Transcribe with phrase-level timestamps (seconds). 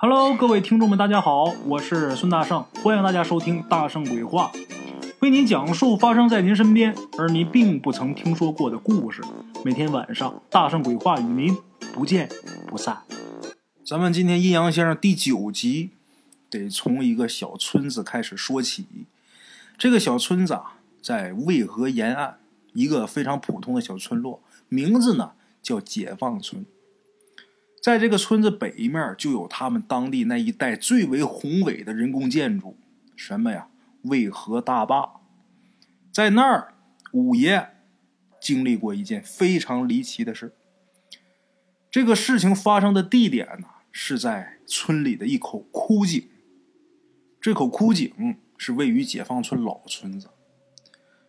[0.00, 4.52] Hello，各位听众们，大家好，我是孙大圣，欢迎大家收听《大圣鬼话》，
[5.18, 9.20] 为您讲述发生在您身边而您并不曾听说过的故事。
[9.64, 11.56] 每天晚上，《大圣鬼话》与您
[11.92, 12.28] 不见
[12.68, 13.02] 不散。
[13.84, 15.90] 咱们今天阴阳先生第九集，
[16.48, 18.86] 得从一个小村子开始说起。
[19.76, 22.36] 这个小村子啊，在渭河沿岸，
[22.72, 26.64] 一个非常普通的小村落，名字呢叫解放村。
[27.88, 32.76] 在这个村子北面就有他们当地那一带最为宏伟的人工建筑，
[33.16, 33.70] 什么呀？
[34.02, 35.22] 渭河大坝。
[36.12, 36.74] 在那儿，
[37.12, 37.70] 五爷
[38.38, 40.54] 经历过一件非常离奇的事。
[41.90, 46.28] 这个事情发生的地点呢，是在村里的一口枯井。
[47.40, 50.28] 这口枯井是位于解放村老村子。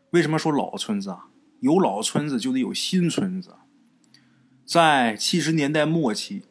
[0.10, 1.28] 为什么说老村子啊？
[1.62, 3.56] 有老村子就得有新村子。
[4.66, 6.44] 在七十年代末期，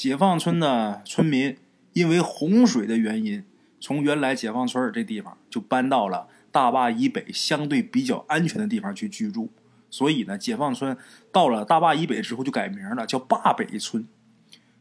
[0.00, 1.58] 解放村的村民
[1.92, 3.44] 因为洪水的原因，
[3.78, 9.50] 从原来解放村这地方就搬到了大坝以北相对比较安全的地方去居住。
[9.90, 10.96] 所以呢，解放村
[11.30, 14.08] 到了大坝以北之后就改名了，叫坝北村。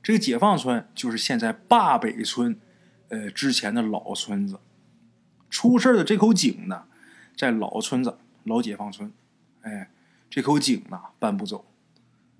[0.02, 2.58] 这个解放村就是现在坝北村，
[3.10, 4.62] 呃，之前的老村子。
[5.50, 6.84] 出事的这口井呢，
[7.36, 9.12] 在老村子老解放村，
[9.64, 9.92] 哎，
[10.30, 11.66] 这口井呢搬不走。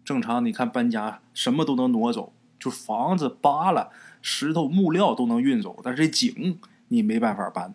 [0.06, 3.90] 正常，你看搬家什么都能挪走，就房子扒了、
[4.22, 7.74] 石头、木料都能运走，但是井你没办法搬。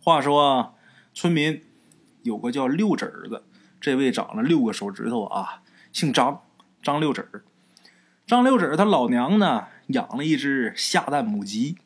[0.00, 0.74] 话说，
[1.12, 1.62] 村民
[2.22, 3.42] 有个叫六指儿的，
[3.80, 6.42] 这位长了六个手指头啊，姓张，
[6.82, 7.42] 张六指儿。
[8.26, 11.76] 张六指儿他老娘呢养了一只下蛋母鸡，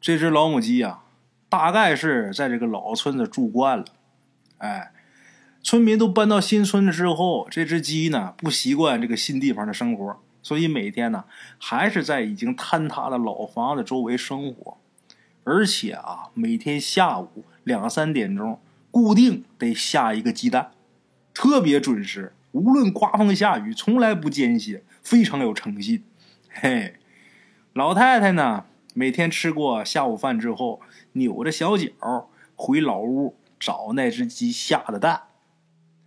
[0.00, 1.02] 这只老母鸡呀，
[1.48, 3.84] 大概是在这个老村子住惯了，
[4.58, 4.92] 哎。
[5.64, 11.24] 村民都搬到新村子之后，这只鸡呢不习惯这个新地方的生活，所以每天呢
[11.58, 14.78] 还是在已经坍塌的老房子周围生活。
[15.44, 20.72] 而且啊，每天下午两三点钟固定得下一个鸡蛋，
[21.34, 26.04] 特别准时，无论刮风下雨，从来不间歇，非常有诚信。
[26.48, 26.96] 嘿，
[27.72, 30.80] 老太太呢每天吃过下午饭之后，
[31.12, 35.22] 扭着小脚回老屋找那只鸡下的蛋。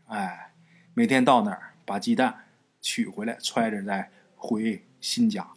[0.07, 0.51] 哎，
[0.93, 2.45] 每天到那儿把鸡蛋
[2.79, 4.11] 取回来，揣着再
[4.45, 5.47] 回新家。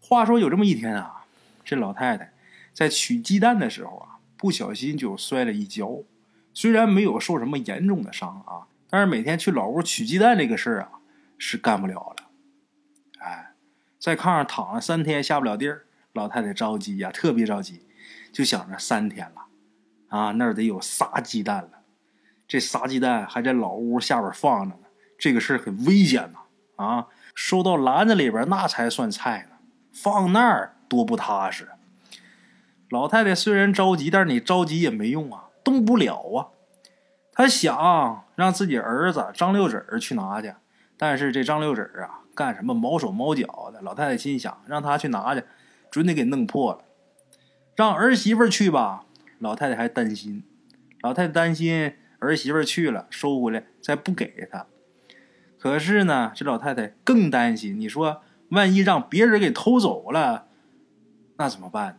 [0.00, 1.26] 话说有这么一天啊，
[1.64, 2.32] 这老太太
[2.72, 6.02] 在取鸡蛋的时候啊，不小心就摔了一跤。
[6.54, 10.92] 虽然没有受什么严重的伤啊，但是每天去老屋取鸡蛋这个事儿啊，
[11.36, 12.30] 是干不了了。
[13.20, 13.54] 哎，
[13.98, 15.84] 在炕上躺了三天下不了地儿，
[16.14, 17.82] 老太太着急呀，特别着急，
[18.32, 19.46] 就想着三天了
[20.08, 21.82] 啊，那儿得有仨鸡蛋了。
[22.48, 24.82] 这仨鸡蛋还在老屋下边放着呢，
[25.18, 26.38] 这个事儿很危险呐！
[26.76, 27.06] 啊，
[27.40, 29.58] 收到篮子里边那才算菜呢，
[29.92, 31.68] 放那儿多不踏实。
[32.90, 36.50] 老太太虽然着急，但是你着急也没用啊，动不了啊。
[37.32, 40.52] 她想让自己儿子张六指去拿去，
[40.96, 43.80] 但是这张六指啊，干什么毛手毛脚的。
[43.82, 45.44] 老太太心想，让他去拿去，
[45.92, 46.80] 准得给弄破了。
[47.76, 49.04] 让儿媳妇去吧，
[49.38, 50.42] 老太太还担心。
[51.02, 51.94] 老太太担心。
[52.18, 54.66] 儿媳妇去了，收回来再不给他。
[55.58, 57.78] 可是呢，这老太太更担心。
[57.78, 60.46] 你说，万一让别人给偷走了，
[61.36, 61.98] 那怎么办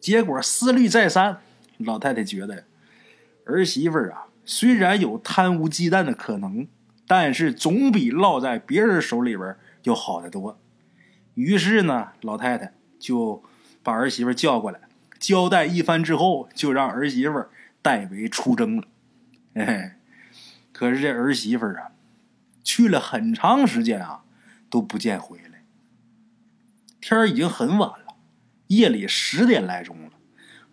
[0.00, 1.38] 结果思虑再三，
[1.78, 2.64] 老太太觉得
[3.44, 6.66] 儿媳妇啊，虽然有贪污鸡蛋的可能，
[7.06, 10.58] 但是总比落在别人手里边要好得多。
[11.34, 13.42] 于是呢，老太太就
[13.82, 14.80] 把儿媳妇叫过来，
[15.18, 17.44] 交代一番之后，就让儿媳妇。
[17.84, 18.84] 代为出征了，
[19.52, 19.98] 哎，
[20.72, 21.92] 可是这儿媳妇啊，
[22.64, 24.24] 去了很长时间啊，
[24.68, 25.62] 都不见回来。
[27.00, 28.16] 天儿已经很晚了，
[28.68, 30.10] 夜里十点来钟了，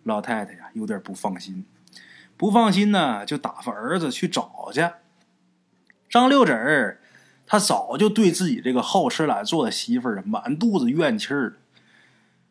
[0.02, 1.66] 老太太呀有点不放心，
[2.36, 4.90] 不放心呢，就打发儿子去找去。
[6.08, 7.00] 张六子儿，
[7.46, 11.58] 他早就对自己这个好吃懒做的媳妇儿满肚子怨气儿。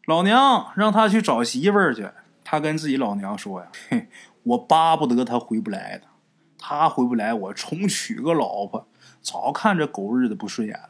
[0.06, 2.10] 老娘让他去找媳妇儿去，
[2.44, 4.08] 他跟自己老娘说呀，嘿。
[4.44, 6.08] 我巴不得他回不来的，
[6.58, 8.88] 他回不来，我重娶个老婆，
[9.22, 10.90] 早看这狗日子不顺眼了。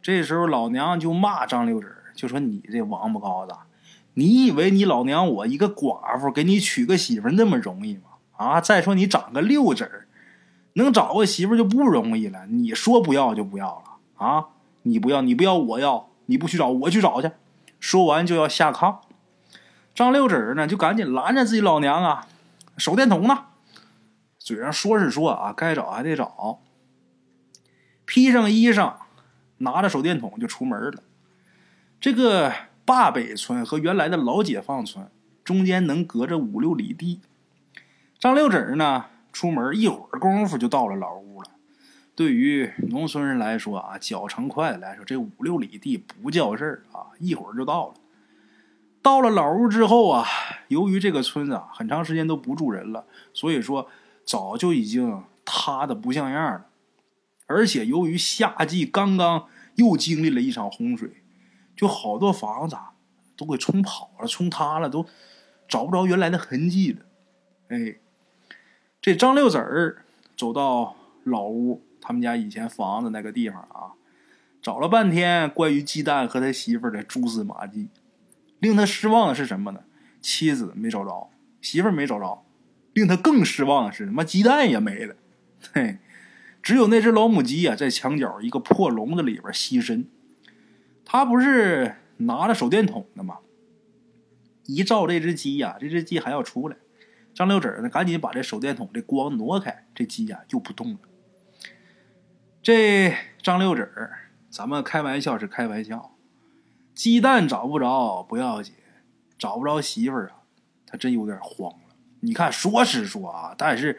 [0.00, 3.54] 这时候老娘就骂张六指，就说：“你这王八羔子，
[4.14, 8.02] 你以为你老娘我一个寡妇给你娶个媳妇那么容易吗？
[8.36, 8.60] 啊！
[8.60, 10.08] 再说你长个六指，
[10.74, 12.46] 能找个媳妇就不容易了。
[12.46, 14.46] 你说不要就不要了啊！
[14.82, 17.30] 你不要，你不要，我要，你不去找，我去找去。”
[17.78, 18.98] 说完就要下炕，
[19.94, 22.26] 张六指呢就赶紧拦着自己老娘啊。
[22.76, 23.46] 手电筒呢？
[24.38, 26.60] 嘴上说是说啊，该找还得找。
[28.08, 28.94] 披上衣裳，
[29.58, 31.02] 拿着手电筒就出门了。
[32.00, 32.50] 这个
[32.86, 35.10] 坝北村和原来的老解放村
[35.44, 37.20] 中间能隔着五六里地。
[38.18, 41.50] 张六子呢，出门一会儿功夫就到了老屋了。
[42.16, 47.94] 对于农村人来说啊，脚程快的来说，这五六里地不叫事儿啊，一会儿就到了。
[49.02, 50.26] 到了老屋之后啊，
[50.68, 53.86] 由于这个村子啊很长时间都不住人了，所以说
[54.24, 56.64] 早就已经塌的不像样了。
[57.48, 61.24] 而且由于夏季刚刚又经历了一场洪水，
[61.74, 62.92] 就好多房子啊
[63.36, 65.04] 都给冲跑了、冲塌了，都
[65.66, 67.00] 找不着原来的痕迹了。
[67.68, 67.96] 哎，
[69.00, 70.04] 这张六子儿
[70.36, 73.92] 走到老屋，他们家以前房子那个地方啊，
[74.62, 77.88] 找了半天关于鸡蛋和他媳妇儿的蛛丝马迹。
[78.60, 79.84] 令他失望的是什么呢？
[80.20, 81.30] 妻子没找着，
[81.60, 82.44] 媳妇儿没找着。
[82.92, 85.14] 令他更失望的是，他妈鸡蛋也没了。
[85.72, 85.98] 嘿，
[86.68, 90.06] 只有那只老母鸡呀，在墙角一个破笼子里边栖身。
[91.02, 93.38] 他不是拿着手电筒的吗？
[94.66, 96.76] 一照这只鸡呀，这只鸡还要出来。
[97.32, 100.98] 张六子呢，赶紧把这手电筒这光挪开，这鸡呀又不动了。
[102.62, 103.90] 这张六子，
[104.50, 106.18] 咱们开玩笑是开玩笑。
[106.94, 108.74] 鸡蛋找不着不要紧，
[109.38, 110.42] 找不着媳妇儿啊，
[110.86, 111.96] 他真有点慌了。
[112.20, 113.98] 你看说是说啊，但是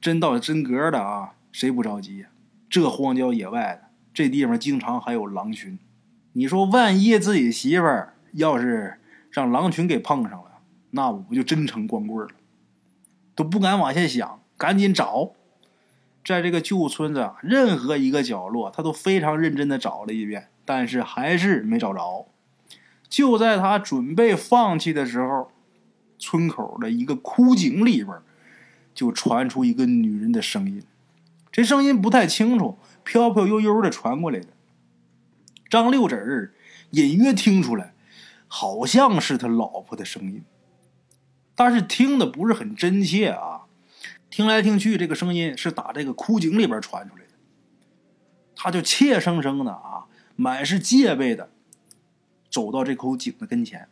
[0.00, 2.28] 真到真格的啊，谁不着急呀？
[2.68, 5.78] 这荒郊野外的，这地方经常还有狼群。
[6.32, 8.98] 你说万一自己媳妇儿要是
[9.30, 10.58] 让狼群给碰上了，
[10.90, 12.34] 那我不就真成光棍了？
[13.34, 15.32] 都不敢往下想，赶紧找。
[16.24, 20.48] 在这个旧村子任何一个角落，他都非常认真的找了一遍。
[20.64, 22.28] 但是还是没找着。
[23.08, 25.50] 就在他准备放弃的时候，
[26.18, 28.16] 村口的一个枯井里边，
[28.94, 30.82] 就传出一个女人的声音。
[31.52, 34.48] 这声音不太清楚，飘飘悠悠的传过来的。
[35.68, 36.54] 张六子儿
[36.90, 37.94] 隐约听出来，
[38.48, 40.42] 好像是他老婆的声音，
[41.54, 43.66] 但是听的不是很真切啊。
[44.30, 47.32] 听来听去，这个声音是打这个枯井里边传出来的。
[48.56, 50.06] 他就怯生生的啊。
[50.34, 51.50] 满是戒备的
[52.50, 53.88] 走到这口井的跟前。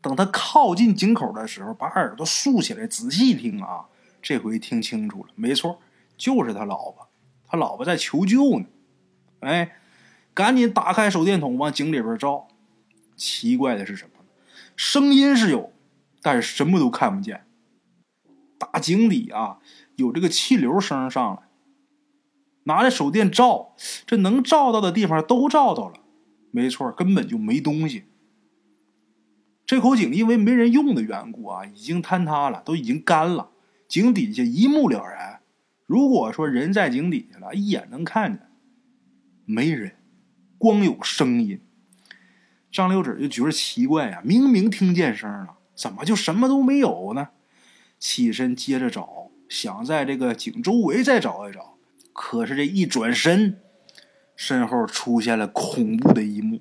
[0.00, 3.86] 等他靠近井口的时候，把耳朵竖起来，仔细听啊，
[4.22, 5.80] 这回听清楚了，没错，
[6.18, 7.08] 就是他老婆，
[7.46, 8.66] 他老婆在求救呢。
[9.40, 9.76] 哎，
[10.34, 12.48] 赶紧打开手电筒往井里边照。
[13.16, 14.10] 奇怪的是什么？
[14.76, 15.72] 声音是有，
[16.20, 17.46] 但是什么都看不见。
[18.58, 19.60] 大井底啊，
[19.96, 21.42] 有这个气流声上来。
[22.64, 23.74] 拿着手电照，
[24.04, 26.00] 这能照到的地方都照到了，
[26.50, 28.04] 没错，根本就没东西。
[29.64, 33.50] 这口井因为没人用的缘故啊，已经坍塌了，都已经干了，
[33.88, 35.37] 井底下一目了然。
[35.88, 38.46] 如果说人在井底下了，一眼能看见，
[39.46, 39.96] 没人，
[40.58, 41.62] 光有声音。
[42.70, 47.30] 张六子就觉得奇怪呀，明明听见声了，怎么就什么都没有呢？
[47.98, 51.78] 起身接着找，想在这个井周围再找一找。
[52.12, 53.58] 可是这一转身，
[54.36, 56.60] 身后出现了恐怖的一幕。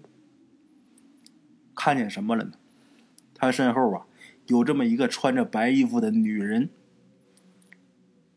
[1.75, 2.51] 看见什么了呢？
[3.35, 4.05] 他身后啊，
[4.45, 6.69] 有这么一个穿着白衣服的女人，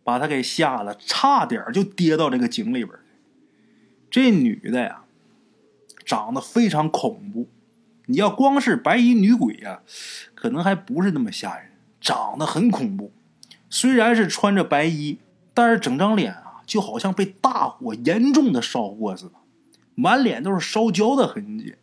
[0.04, 2.90] 把他给吓了，差点就跌到这个井里边
[4.10, 5.04] 这女的呀，
[6.04, 7.48] 长得非常恐怖。
[8.06, 9.82] 你要光是白衣女鬼呀，
[10.34, 11.70] 可能还不是那么吓人，
[12.00, 13.12] 长得很恐怖。
[13.68, 15.18] 虽然是穿着白衣，
[15.54, 16.46] 但是整张脸啊。
[16.70, 19.32] 就好像被大火严重的烧过似的，
[19.96, 21.74] 满脸都是烧焦的痕迹，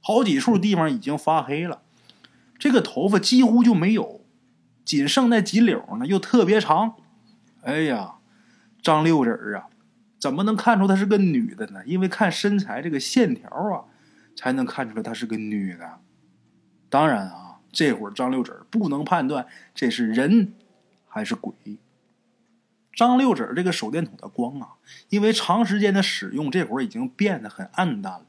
[0.00, 1.82] 好几处地方已经发黑了。
[2.56, 4.20] 这个头发几乎就没有，
[4.84, 6.94] 仅剩那几绺呢，又特别长。
[7.66, 8.14] 哎呀，
[8.80, 9.66] 张六子啊，
[10.20, 11.82] 怎么能看出她是个女的呢？
[11.84, 13.82] 因为看身材这个线条啊，
[14.36, 15.98] 才能看出来她是个女的。
[16.88, 20.52] 当然啊，这会儿张六子不能判断这是人
[21.08, 21.52] 还是鬼。
[22.94, 24.74] 张六子这个手电筒的光啊，
[25.08, 28.26] 因为长时间的使用，这会儿已经变得很暗淡了。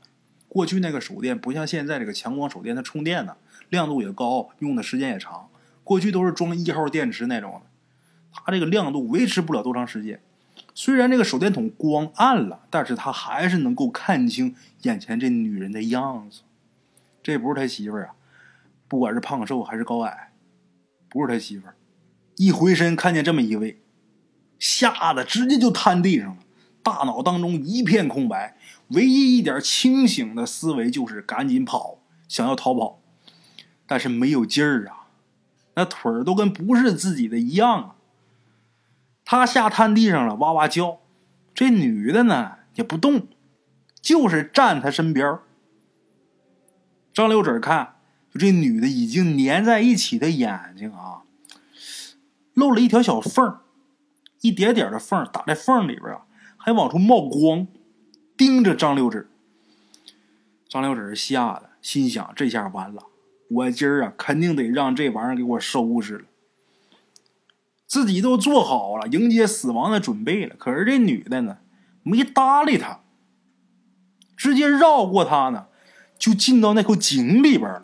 [0.48, 3.38] 过去那个手电不像现在这个强光手电，它充电呢，
[3.70, 5.48] 亮度也高，用的时间也长。
[5.84, 7.62] 过去都是装一号电池那种，
[8.46, 10.22] 它这个亮度维持不了多长时间。
[10.74, 16.41] 虽然这个手电筒光暗了，但是他还是能够看清眼前这女人的样子。
[17.22, 18.13] 这不是他媳妇儿啊，
[18.88, 20.32] 不管是胖瘦还是高矮，
[21.10, 21.75] 不是他媳妇儿。
[22.36, 23.82] 一回身看见这么一位。
[24.60, 26.38] 吓得直接就瘫地上了，
[26.82, 33.00] 大脑当中一片空白，唯一一点清醒的思维就是赶紧跑，想要逃跑，
[33.86, 35.10] 但是没有劲儿啊，
[35.75, 37.96] 那腿儿都跟不是自己的一样啊。
[39.29, 41.01] 他吓瘫地上了，哇哇叫，
[41.53, 43.27] 这女的呢也不动，
[44.01, 45.39] 就是站他身边
[47.13, 47.96] 张六指看，
[48.31, 51.24] 就这女的已经粘在一起的眼睛啊，
[52.53, 53.60] 露了一条小缝
[54.39, 56.22] 一点点的缝打在缝里边啊，
[56.55, 57.67] 还往出冒光，
[58.38, 59.29] 盯着张六指。
[60.69, 63.03] 张六指吓得心想：这下完了，
[63.50, 66.24] 我今儿啊肯定得让这玩意儿给我收拾了。
[67.88, 71.60] 自己都做好了迎接死亡的准备了，可是这女的呢，
[72.03, 73.00] 没搭理他，
[74.36, 75.67] 直接绕过他呢，
[76.20, 77.84] 就进到那口井里边了。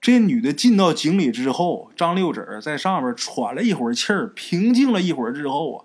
[0.00, 5.84] 这女的进到井里之后，张六指在上面喘了一会儿气儿，平静了一会儿之后啊，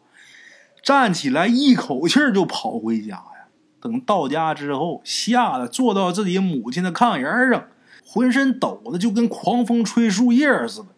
[0.81, 3.49] 站起来一口气儿就跑回家呀。
[3.81, 7.67] 等到家之后，吓得坐到自己母亲的炕沿上，
[8.05, 10.94] 浑身抖的就跟狂风吹树叶似的。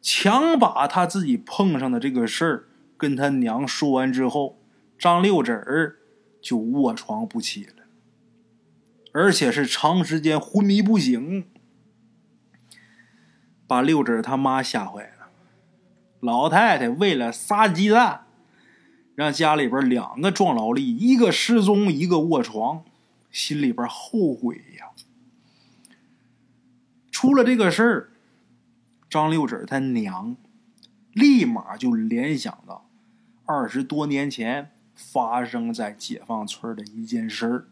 [0.00, 4.58] 强把他自己碰上的这个事儿跟他娘说完之后，
[4.98, 5.96] 张六子儿
[6.40, 7.84] 就卧床不起了，
[9.12, 11.46] 而且是长时间昏迷不醒，
[13.66, 15.28] 把六指他妈吓坏了。
[16.20, 18.26] 老太太为了杀鸡蛋，
[19.14, 22.84] 让家里边两个壮劳力，一个失踪，一个卧床，
[23.30, 24.90] 心里边后悔呀。
[27.10, 28.12] 出了这个事儿。
[29.08, 30.36] 张六指他娘
[31.12, 32.88] 立马就联想到
[33.46, 37.68] 二十多年前发生在解放村的一件事儿。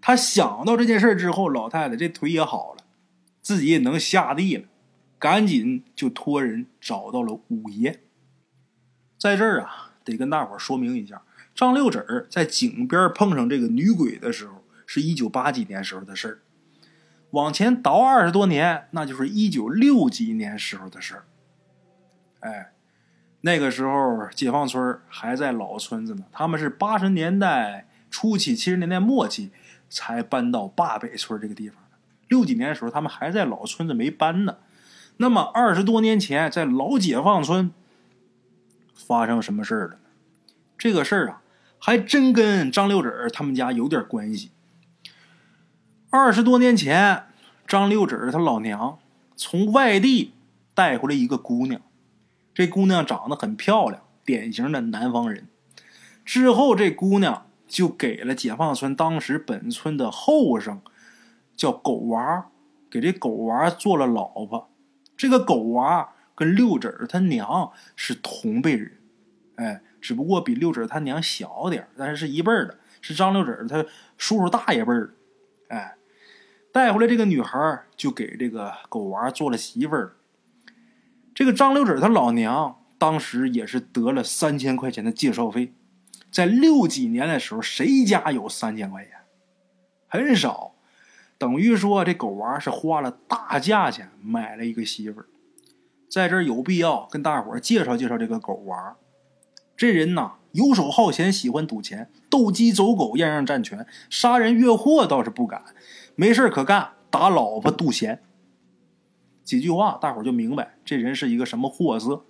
[0.00, 2.84] 他想到这件事之后，老太太这腿也好了，
[3.40, 4.64] 自己也能下地了，
[5.18, 8.02] 赶紧就托人找到了五爷。
[9.16, 11.22] 在这儿啊，得跟大伙说明一下，
[11.54, 16.38] 张六指在井边碰上这个女鬼的时候，是一九八几年时候的事儿。
[17.32, 21.24] 往前倒二十多年，那就是一九六几年时候的事儿。
[22.40, 22.72] 哎，
[23.42, 29.50] 那个时候解放村还在老村子呢，他们是八十年代初期、七十年代末期
[29.88, 31.96] 才搬到坝北村这个地方的。
[32.28, 34.56] 六几年的时候，他们还在老村子没搬呢。
[35.18, 37.70] 那么二十多年前，在老解放村
[38.94, 39.98] 发生什么事儿了？
[40.76, 41.42] 这个事儿啊，
[41.78, 44.50] 还真跟张六指他们家有点关系。
[46.14, 47.24] 二十多年前，
[47.66, 48.98] 张六指他老娘
[49.34, 50.34] 从外地
[50.74, 51.80] 带回来一个姑娘，
[52.52, 55.48] 这姑娘长得很漂亮，典型的南方人。
[56.22, 60.82] 之后，这姑娘就给了解放村当时本村的后生，
[61.56, 62.50] 叫狗娃，
[62.90, 64.68] 给这狗娃做了老婆。
[65.16, 68.98] 这个狗娃跟六指他娘是同辈人，
[69.56, 73.82] 哎，只不过比六指他娘小点但是是一辈的，是张六指他
[74.18, 75.14] 叔叔大爷辈儿，
[75.68, 75.94] 哎。
[76.72, 80.16] 带回来这个女孩就给这个狗娃做了媳妇儿。
[81.34, 85.74] 这个张六指他老娘当时也是得了三千块钱的介绍费，
[86.30, 89.12] 在六几年的时候，谁家有三千块钱？
[90.08, 90.74] 很少，
[91.36, 95.26] 等于说这狗娃是花了大价钱买了一个媳妇儿。
[96.08, 98.96] 在这儿有必要跟大伙介绍介绍这个狗娃。
[99.76, 105.62] 这人呐，游手好闲，喜欢赌钱，斗鸡走狗，样样占全，杀人越货倒是不敢。
[106.14, 108.22] 没事可干，打老婆渡闲。
[109.44, 112.24] 几句话，大伙就明白这人是一个什么货色。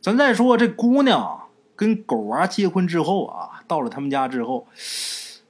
[0.00, 4.66] 咱再说这姑娘跟狗娃结婚之后啊，到了他们家之后，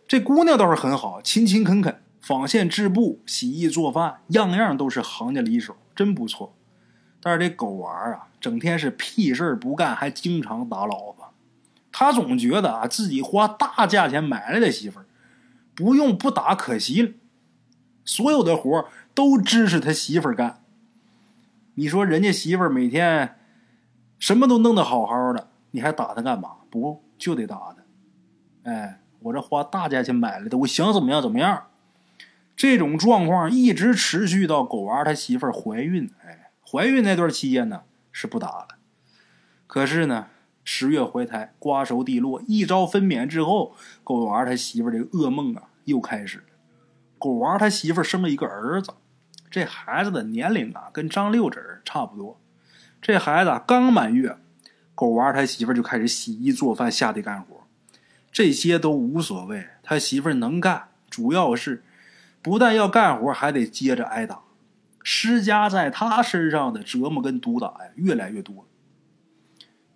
[0.09, 6.55] 这姑娘倒是很好，勤勤恳恳，纺线织布、洗衣做饭，样样都是行家里手，真不错。
[7.21, 11.33] 但是这狗娃啊，整天是屁事不干，还经常打老婆。
[11.99, 15.07] 他总觉得啊，自己花大价钱买来的媳妇儿，
[15.75, 17.11] 不用不打可惜了。
[18.05, 18.85] 所有的活儿
[19.15, 20.63] 都支持他媳妇儿干。
[21.77, 23.39] 你说人家媳妇儿每天
[24.19, 26.57] 什么都弄得好好的，你还打他干嘛？
[26.69, 28.71] 不就得打他？
[28.71, 31.69] 哎，我这花大价钱买来的，我想怎么样怎么样。
[32.55, 36.11] 这种状况一直持续到狗娃他媳妇儿怀孕。
[36.23, 38.69] 哎，怀孕那段期间呢是不打了。
[39.67, 40.27] 可是呢，
[40.69, 46.43] 十月怀胎，瓜熟蒂落，一朝分娩之后，狗娃他媳妇儿这个噩梦啊又开始。
[47.19, 48.91] 狗娃他媳妇生了一个儿子，
[49.49, 52.41] 这孩子的年龄啊跟张六子差不多。
[53.01, 54.37] 这孩子刚满月，
[54.97, 57.65] 狗娃他媳妇就开始洗衣做饭、下地干活，
[58.33, 59.69] 这些都无所谓。
[59.85, 61.85] 他媳妇能干，主要是
[62.43, 64.41] 不但要干活，还得接着挨打。
[65.05, 68.67] 施加在他身上的折磨跟毒打呀，越来越多。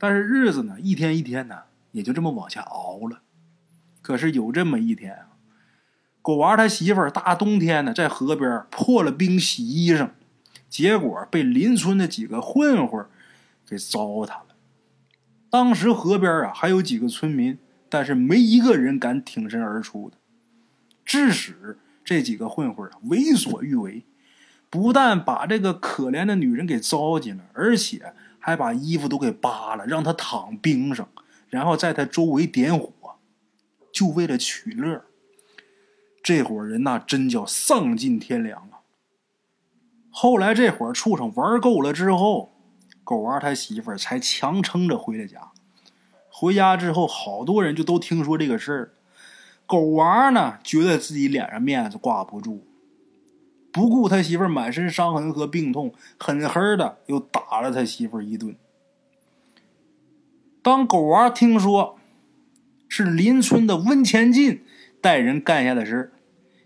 [0.03, 3.21] 但是日子呢，一天一天呢，也就这么往下熬了。
[4.01, 5.27] 可是有这么一天啊。
[6.23, 10.11] 狗娃他媳妇儿大冬天的在河边破了冰洗衣裳，
[10.71, 13.05] 结果被邻村的几个混混
[13.67, 14.47] 给糟蹋了。
[15.51, 17.59] 当时河边啊还有几个村民，
[17.91, 20.17] 但是没一个人敢挺身而出的，
[21.05, 24.05] 致使这几个混混啊为所欲为，
[24.71, 31.09] 不但把这个可怜的女人给糟践了，而且还把衣服都给扒了，让他躺冰上，
[31.49, 32.91] 然后在他周围点火，
[33.93, 35.05] 就为了取乐。
[36.23, 38.81] 这伙人那真叫丧尽天良啊！
[40.11, 42.53] 后来这伙畜生玩够了之后，
[43.05, 45.53] 狗娃他媳妇儿才强撑着回了家。
[46.29, 48.95] 回家之后，好多人就都听说这个事儿。
[49.67, 52.67] 狗娃呢，觉得自己脸上面子挂不住，
[53.73, 58.57] 不顾他媳妇儿满身伤痕和病痛，狠狠的又打了他媳妇儿一顿。
[60.63, 61.99] 当狗娃听说
[62.89, 64.65] 是邻村的温前进
[65.01, 66.13] 带人干下的事，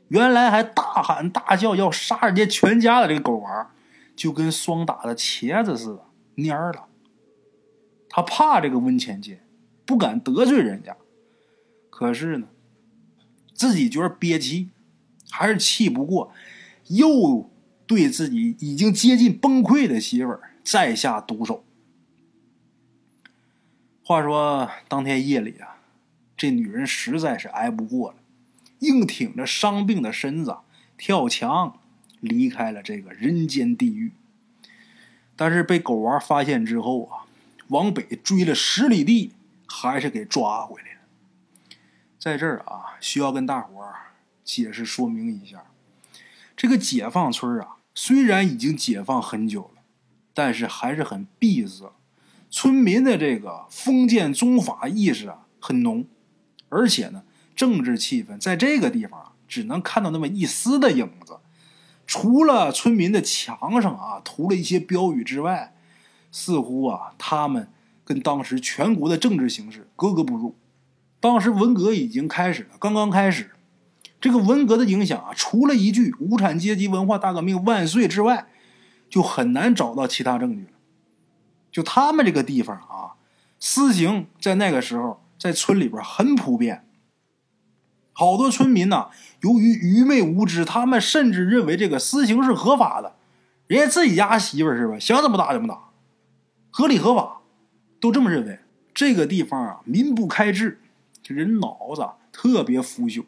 [0.09, 3.71] 原来还大喊大叫要杀人家全家的这个狗娃，
[4.17, 6.05] 就跟霜打的茄子似的
[6.37, 6.87] 蔫了。
[8.09, 9.39] 他怕这个温前进，
[9.85, 10.97] 不敢得罪人家，
[11.91, 12.49] 可是呢。
[13.57, 14.71] 自己觉得憋气，
[15.31, 16.33] 还是气不过，
[16.89, 17.51] 又
[17.87, 21.65] 对自己已经接近崩溃的媳妇儿再下毒手。
[24.03, 25.79] 话说当天夜里啊，
[26.37, 28.17] 这女人实在是挨不过了，
[28.81, 30.59] 硬挺着伤病的身子
[30.99, 31.79] 跳墙
[32.21, 34.13] 离开了这个人间地狱。
[35.37, 37.27] 但是被狗娃发现之后啊，
[37.69, 39.33] 往北追了十里地，
[39.67, 41.01] 还是给抓回来了。
[42.19, 43.95] 在这儿啊，需要跟大伙儿
[44.45, 45.65] 解释说明一下，
[46.57, 49.83] 这个解放村啊，虽然已经解放很久了，
[50.33, 51.93] 但是还是很闭塞，
[52.49, 56.07] 村民的这个封建宗法意识啊很浓，
[56.69, 57.25] 而且呢，
[57.57, 61.39] 政治气氛在这个地方啊，只能看到那么一丝的影子。
[62.07, 65.75] 除了村民的墙上啊涂了一些标语之外，
[66.31, 67.69] 似乎啊，他们
[68.05, 70.55] 跟当时全国的政治形势格格不入。
[71.19, 73.51] 当时文革已经开始了，刚刚开始。
[74.25, 78.47] 这个文革的影响啊，除了一句“无产阶级文化大革命万岁”之外，
[79.11, 80.71] 就很难找到其他证据了。
[81.71, 83.21] 就他们这个地方啊，
[83.61, 86.87] 私刑在那个时候在村里边很普遍。
[88.15, 89.11] 好多村民呢，
[89.43, 93.17] 由于愚昧无知，他们甚至认为这个私刑是合法的，
[93.67, 94.99] 人家自己家媳妇是吧？
[94.99, 95.91] 想怎么打怎么打，
[96.71, 97.43] 合理合法，
[98.01, 98.61] 都这么认为。
[98.95, 100.81] 这个地方啊，民不开智。
[101.23, 103.27] 这人脑子特别腐朽。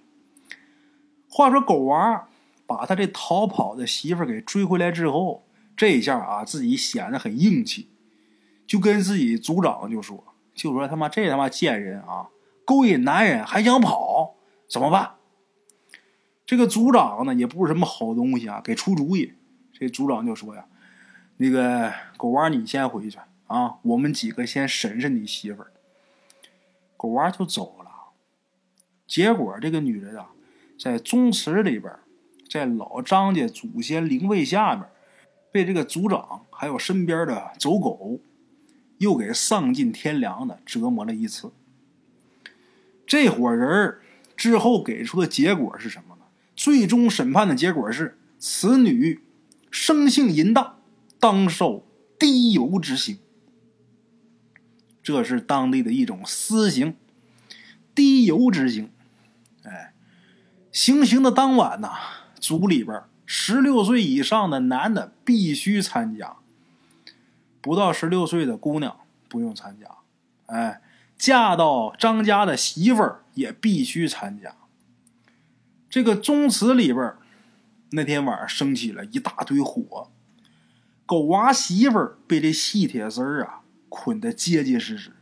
[1.36, 2.26] 话说狗娃
[2.66, 5.44] 把他这逃跑的媳妇给追回来之后，
[5.76, 7.90] 这一下啊自己显得很硬气，
[8.66, 10.24] 就跟自己组长就说
[10.56, 12.30] ：“就说他妈这他妈贱人啊，
[12.64, 15.16] 勾引男人还想跑，怎么办？”
[16.46, 19.34] 这个组长呢也不是什么好东西啊，给出主意。
[19.74, 20.64] 这组长就说呀
[21.36, 25.70] ：“那个狗娃你先回去啊，我们几个先审审你媳妇儿。”
[26.96, 27.90] 狗娃就走了。
[29.06, 30.30] 结果，这个女人啊，
[30.78, 31.92] 在宗祠里边，
[32.48, 34.86] 在老张家祖先灵位下面，
[35.50, 38.20] 被这个族长还有身边的走狗，
[38.98, 41.50] 又给丧尽天良的折磨了一次。
[43.06, 43.98] 这伙人
[44.36, 46.22] 之后给出的结果是什么呢？
[46.54, 49.20] 最终审判的结果是，此女
[49.70, 50.78] 生性淫荡，
[51.18, 51.86] 当受
[52.18, 53.18] 滴油之刑。
[55.02, 56.96] 这是当地的一种私刑，
[57.94, 58.90] 滴油之刑。
[60.76, 61.94] 行刑的当晚呐，
[62.38, 66.36] 组里边十六岁以上的男的必须参加，
[67.62, 69.86] 不到十六岁的姑娘不用参加。
[70.44, 70.82] 哎，
[71.16, 74.54] 嫁到张家的媳妇儿也必须参加。
[75.88, 77.14] 这个宗祠里边，
[77.92, 80.10] 那天晚上升起了一大堆火，
[81.06, 85.12] 狗娃媳妇儿被这细铁丝儿啊捆得结结实实，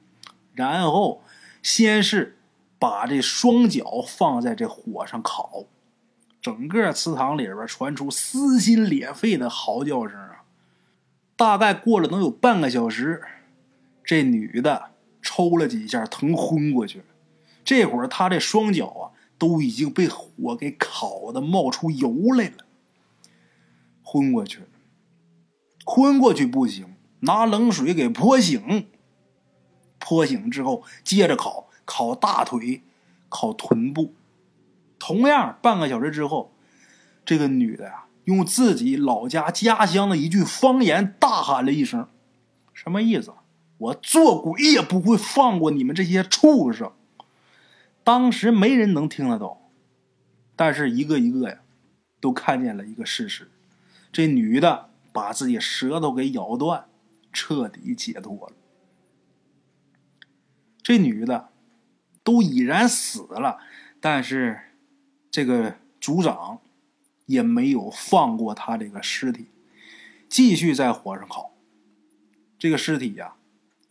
[0.53, 1.23] 然后
[1.63, 2.39] 先是。
[2.85, 5.65] 把这双脚放在这火上烤，
[6.43, 10.45] 整个祠堂里边传出撕心裂肺的嚎叫声啊！
[11.35, 13.23] 大概过了能有半个小时，
[14.05, 14.91] 这女的
[15.23, 17.05] 抽了几下，疼昏过去了。
[17.65, 22.67] 这会儿她这双脚啊，都已经被火给烤的冒出油来了，
[24.03, 24.67] 昏过去了。
[25.87, 28.89] 昏过去不行，拿冷水给泼醒。
[29.99, 31.64] 泼醒之后，接着烤。
[31.85, 32.83] 烤大腿，
[33.29, 34.15] 烤臀部，
[34.99, 36.53] 同样半个小时之后，
[37.25, 42.09] 这个女的呀，用自己老家家乡的一句方言大喊了一声
[42.73, 43.35] ：“什么意思？
[43.77, 46.93] 我做鬼也不会放过你们这些畜生！”
[48.03, 49.59] 当时没人能听得懂，
[50.57, 51.59] 但是一个一个呀，
[52.21, 53.51] 都看见了一个事实：
[54.13, 56.87] 这女的把自己舌头给咬断，
[57.33, 58.53] 彻底解脱了。
[60.83, 61.49] 这女的。
[62.25, 63.59] 都已然死了，
[64.01, 64.59] 但是
[65.31, 66.59] 这个族长
[67.27, 69.49] 也没有放过他这个尸体，
[70.29, 71.53] 继续在火上烤。
[72.59, 73.35] 这个尸体呀，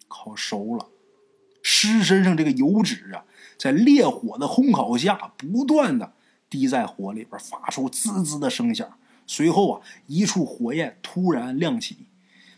[0.07, 0.89] 烤熟了，
[1.61, 3.23] 尸身上这个油脂啊，
[3.57, 6.13] 在烈火的烘烤下，不断的
[6.49, 8.97] 滴在火里边，发出滋滋的声响。
[9.27, 12.07] 随后啊，一处火焰突然亮起，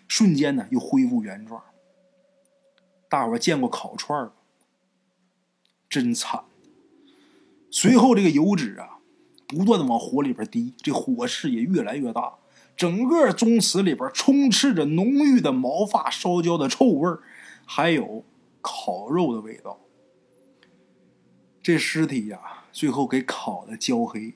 [0.07, 1.61] 瞬间呢又恢复原状。
[3.09, 4.31] 大伙见过烤串吗？
[5.89, 6.43] 真惨。
[7.69, 8.99] 随后这个油脂啊，
[9.47, 12.35] 不断的往火里边滴，这火势也越来越大，
[12.77, 17.17] 整个宗祠里边充斥着浓郁的毛发烧焦的臭味
[17.65, 18.23] 还有
[18.61, 19.79] 烤肉的味道。
[21.61, 24.35] 这尸体呀，最后给烤的焦黑。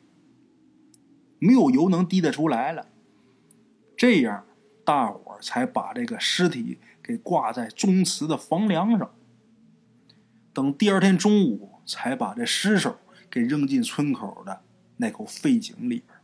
[1.37, 2.87] 没有油能滴得出来了，
[3.95, 4.45] 这样
[4.83, 9.09] 大伙儿才把这个尸体给挂在宗祠的房梁上。
[10.59, 12.99] 等第二天中午，才把这尸首
[13.31, 14.61] 给扔进村口的
[14.97, 16.17] 那口废井里边。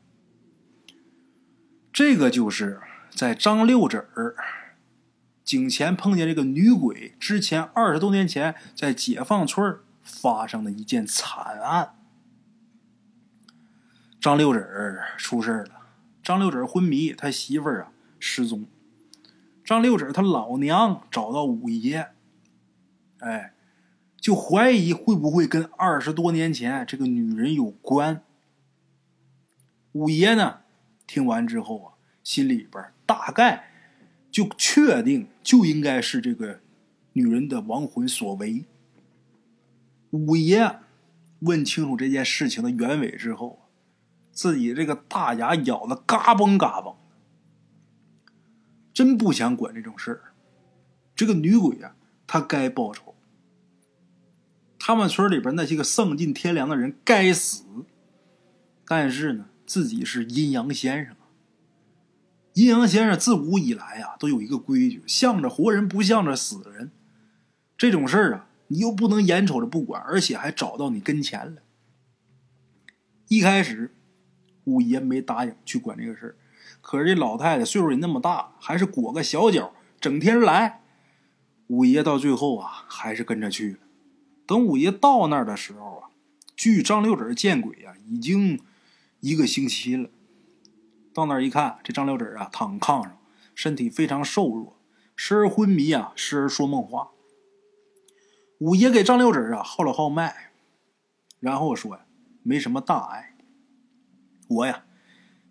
[1.93, 4.35] 这个就是在张六指儿
[5.45, 11.95] 井前碰见这个女鬼之前二十多年前在解放村发生的一件惨案。
[14.19, 15.87] 张六指出事了，
[16.21, 18.65] 张六指昏迷，他媳妇儿啊失踪。
[19.63, 22.09] 张六指他老娘找到五爷，
[23.19, 23.53] 哎，
[24.25, 28.23] 就怀疑会不会跟二十多年前这个女人有关。
[29.91, 30.61] 五爷呢，
[31.05, 33.69] 听完之后啊，心里边大概
[34.31, 36.61] 就确定就应该是这个
[37.13, 38.65] 女人的亡魂所为。
[40.09, 40.79] 五爷
[41.41, 43.69] 问清楚这件事情的原委之后。
[44.31, 46.95] 自己这个大牙咬的嘎嘣嘎嘣，
[48.91, 50.33] 真不想管这种事儿。
[51.15, 53.14] 这个女鬼啊，她该报仇。
[54.87, 57.63] 他们村里边那些个丧尽天良的人该死。
[58.87, 61.15] 但是呢，自己是阴阳先生。
[62.53, 66.91] 阴阳先生自古以来啊，都有一个规矩：向着活人，不向着死人。
[67.75, 71.63] 这种事儿啊，你又不能眼瞅着不管，而且还找到你跟前了。
[73.27, 73.95] 一开始。
[74.65, 76.35] 五爷没答应去管这个事儿，
[76.81, 80.83] 可是这老太太岁数也那么大，还是裹个小脚，整天来。
[81.67, 83.79] 五爷到最后啊，还是跟着去了。
[84.47, 86.10] 等五爷到那儿的时候啊，
[86.55, 88.62] 据张六指见鬼啊，已经
[89.19, 90.10] 一个星期了。
[91.13, 93.17] 到那儿一看，这张六指啊，躺炕上，
[93.55, 94.77] 身体非常瘦弱，
[95.15, 97.12] 时而昏迷啊，时而说梦话。
[98.60, 100.51] 五爷给张六指啊号了号脉，
[101.39, 102.05] 然后说呀，
[102.43, 103.36] 没什么大碍。
[104.47, 104.86] 我呀，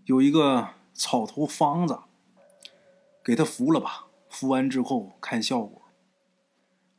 [0.04, 2.00] 有一个草头方子，
[3.24, 4.07] 给他服了吧。
[4.30, 5.83] 服完之后看效果。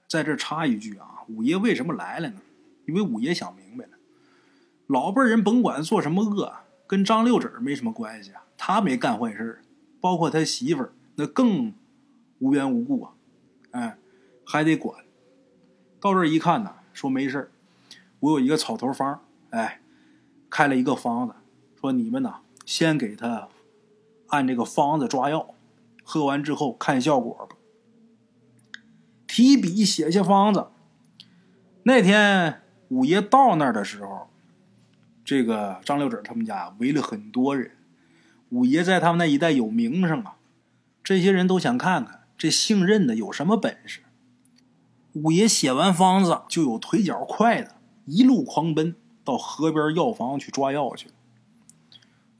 [0.07, 2.41] 在这插一句啊，五爷为什么来了呢？
[2.85, 3.91] 因为五爷想明白了，
[4.85, 6.53] 老辈人甭管做什么恶，
[6.85, 8.43] 跟张六指没什么关系啊。
[8.57, 9.61] 他没干坏事
[9.99, 11.73] 包括他媳妇儿那更
[12.37, 13.13] 无缘无故啊。
[13.71, 13.97] 哎，
[14.45, 15.03] 还得管。
[15.99, 17.51] 到这一看呢，说没事
[18.19, 19.81] 我有一个草头方，哎，
[20.49, 21.33] 开了一个方子。
[21.81, 23.47] 说你们呐，先给他
[24.27, 25.55] 按这个方子抓药，
[26.03, 27.55] 喝完之后看效果吧。
[29.27, 30.67] 提笔写下方子。
[31.87, 34.27] 那天五爷到那儿的时候，
[35.23, 37.73] 这个张六指他们家围了很多人。
[38.49, 40.37] 五爷在他们那一带有名声啊，
[41.03, 44.01] 这些人都想看看这姓任的有什么本事。
[45.13, 51.09] 五爷写完方子，就有腿脚快的，一路狂奔到河边药房去抓药去。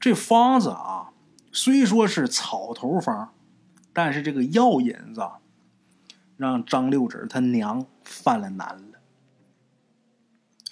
[0.00, 1.12] 这方子啊，
[1.52, 3.32] 虽说是草头方，
[3.92, 5.24] 但是这个药引子
[6.36, 8.85] 让张六指他娘犯了难了。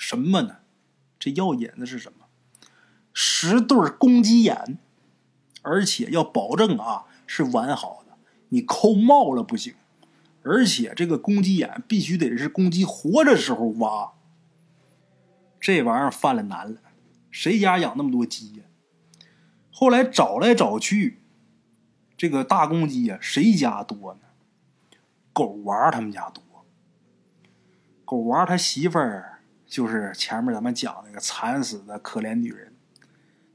[0.06, 0.56] 什么呢？
[1.18, 2.26] 这药引子是什么？
[3.14, 4.78] 十对公鸡眼，
[5.62, 8.18] 而且要保证啊是完好的，
[8.50, 9.74] 你抠冒了不行。
[10.42, 14.12] 而且这个公鸡眼必须得是公鸡活着时候挖。
[15.58, 16.80] 这玩意儿犯了难了，
[17.30, 18.64] 谁家养那么多鸡呀？
[19.72, 21.22] 后来找来找去，
[22.14, 24.20] 这个大公鸡呀，谁家多呢？
[25.32, 26.44] 狗娃他们家多。
[28.04, 29.33] 狗娃他媳妇儿
[29.74, 32.72] 就是前面咱们讲那个惨死的可怜女人，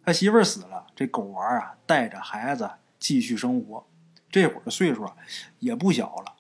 [0.04, 3.88] 他媳妇儿死了，这狗娃啊带着孩子继续生活。
[4.30, 5.16] 这会儿的岁数啊
[5.60, 6.36] 也不小了，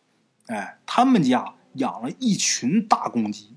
[0.47, 3.55] 哎，他们家养了一群大公鸡。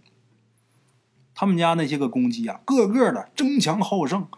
[1.34, 4.28] 他们家那些个公鸡啊，个个的争强好胜。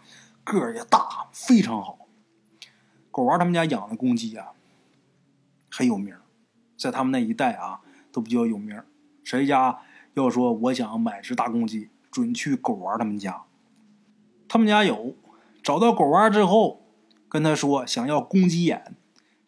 [0.43, 2.07] 个儿也大，非常好。
[3.11, 4.53] 狗娃他们家养的公鸡啊，
[5.69, 6.15] 很有名，
[6.75, 8.81] 在他们那一带啊，都比较有名。
[9.23, 9.81] 谁家
[10.15, 13.43] 要说我想买只大公鸡，准去狗娃他们家。
[14.47, 15.15] 他们家有
[15.61, 16.81] 找到狗娃之后，
[17.29, 18.95] 跟他说想要公鸡眼，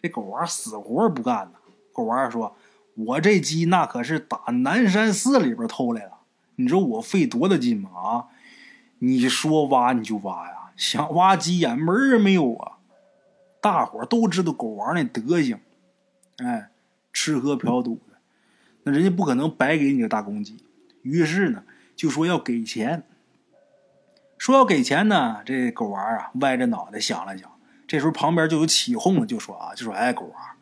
[0.01, 1.59] 这狗娃死活不干呐。
[1.93, 2.55] 狗娃说
[2.95, 6.13] ：“我这鸡那可是打南山寺里边偷来的，
[6.57, 7.89] 你说我费多大劲吗？
[7.93, 8.25] 啊，
[8.99, 12.77] 你说挖你就挖呀，想挖鸡眼门儿没有啊！
[13.61, 15.59] 大伙都知道狗娃那德行，
[16.37, 16.69] 哎，
[17.13, 17.99] 吃喝嫖赌，
[18.87, 20.63] 那人家不可能白给你个大公鸡。
[21.01, 23.03] 于是呢，就说要给钱。”
[24.39, 27.51] 说要给钱呢，这狗娃啊歪着脑袋想了想，
[27.87, 30.55] 这时候旁边就有起哄的，就说啊，就说哎，狗娃，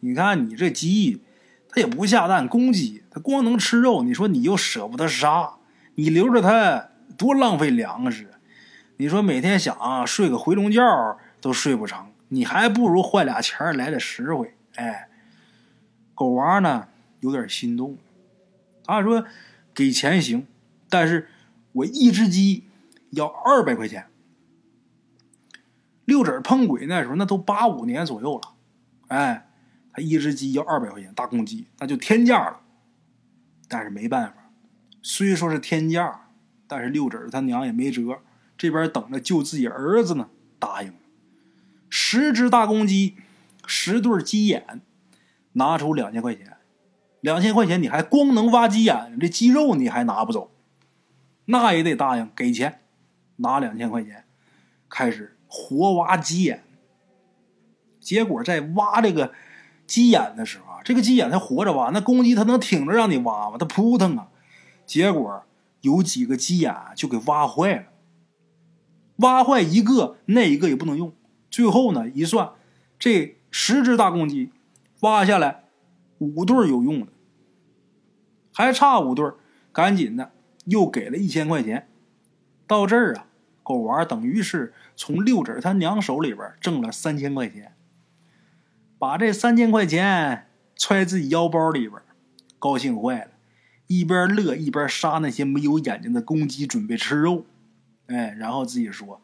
[0.00, 1.22] 你看你这鸡，
[1.70, 5.54] 它也不下蛋，公鸡它光能吃肉，你说你又舍不得杀，
[5.94, 8.28] 你留着它多浪费粮食，
[8.98, 10.82] 你说每天想睡个回笼觉
[11.40, 14.54] 都睡不成，你还不如换俩钱来的实惠。
[14.74, 15.08] 哎，
[16.14, 16.88] 狗娃呢
[17.24, 17.98] 有点心动，
[18.84, 19.24] 他说
[19.74, 20.46] 给钱行，
[20.88, 21.28] 但是
[21.72, 22.64] 我一只鸡。
[23.10, 24.06] 要二百块钱，
[26.04, 28.54] 六指碰鬼那时候那都八五年左右了，
[29.06, 29.48] 哎，
[29.92, 32.62] 他一只鸡要二百块钱大公鸡，那就天价了。
[33.68, 34.50] 但是没办法，
[35.00, 36.28] 虽说是天价，
[36.66, 38.18] 但是六指他娘也没辙，
[38.58, 40.98] 这边等着救自己儿子呢，答应了。
[41.88, 43.14] 十只大公鸡，
[43.64, 44.80] 十对鸡眼，
[45.52, 46.56] 拿出两千块钱，
[47.24, 50.50] 两千块钱你还光能挖鸡眼，这鸡肉你还拿不走，
[51.46, 52.82] 那也得答应给钱。
[53.36, 54.26] 拿两千块钱，
[54.90, 56.62] 开始活挖鸡眼。
[57.98, 59.32] 结果在挖这个
[59.86, 63.56] 鸡眼的时候啊，这个鸡眼它活着挖，那公鸡它能挺着让你挖吗？
[63.58, 64.28] 它扑腾啊！
[64.84, 65.44] 结果
[65.80, 67.86] 有几个鸡眼就给挖坏了，
[69.16, 71.10] 挖坏一个，那一个也不能用。
[71.50, 72.50] 最后呢，一算，
[72.98, 74.50] 这十只大公鸡
[75.00, 75.64] 挖下来
[76.18, 77.06] 五对有用的，
[78.54, 79.30] 还差五对，
[79.72, 80.30] 赶紧的
[80.64, 81.88] 又给了一千块钱。
[82.66, 83.26] 到这儿啊，
[83.62, 87.74] 狗娃等于是从六指他娘手里边挣了三千块钱，
[88.98, 92.00] 把这三千块钱揣自己腰包里边，
[92.58, 93.30] 高兴坏了，
[93.86, 97.44] 一边乐一边杀那些没有眼睛的公鸡，准备吃肉。
[98.06, 99.20] 哎，然后自己说：“